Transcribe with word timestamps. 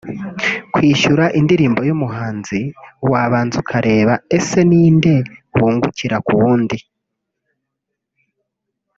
Kwishyura 0.73 1.25
indirimbo 1.39 1.81
y’umuhanzi 1.87 2.59
wabanza 3.11 3.55
ukareba 3.63 4.13
ese 4.37 4.59
ni 4.69 4.83
nde 4.95 5.15
wungukira 5.57 6.17
ku 6.25 6.33
wundi 6.41 6.77